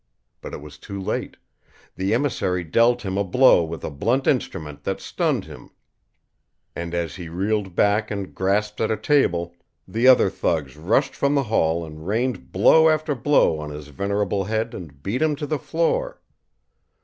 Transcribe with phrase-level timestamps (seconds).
[0.41, 1.37] But it was too late.
[1.95, 5.69] The emissary dealt him a blow with a blunt instrument that stunned him
[6.75, 9.53] and, as he reeled back and grasped at a table,
[9.87, 14.45] the other thugs rushed from the hall and rained blow after blow on his venerable
[14.45, 16.19] head and beat him to the floor.